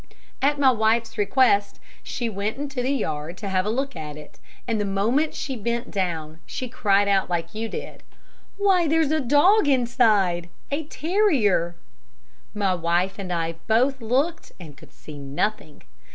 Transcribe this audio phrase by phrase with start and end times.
[0.41, 4.39] At my wife's request she went into the yard to have a look at it,
[4.67, 8.01] and the moment she bent down, she cried out like you did,
[8.57, 11.75] 'Why, there's a dog inside a terrier!'
[12.55, 15.83] My wife and I both looked and could see nothing.